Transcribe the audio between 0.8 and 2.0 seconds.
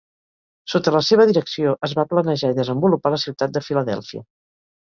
la seva direcció es